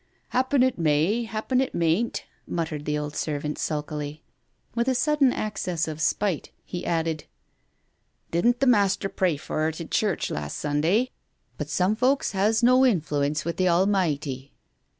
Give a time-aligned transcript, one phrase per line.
[0.29, 4.23] "Happen it may, happen it mayn't!" muttered the old ^servant sulkily.
[4.73, 7.25] With a sudden access of spite, he * added,
[8.31, 11.09] "Didn't the master pray for it i' church last Sunda'?
[11.55, 14.55] But some folks has no influence with the Almighty.